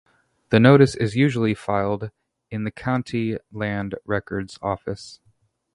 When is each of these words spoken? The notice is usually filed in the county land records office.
The 0.49 0.59
notice 0.59 0.95
is 0.95 1.15
usually 1.15 1.53
filed 1.53 2.09
in 2.49 2.63
the 2.63 2.71
county 2.71 3.37
land 3.51 3.93
records 4.03 4.57
office. 4.59 5.19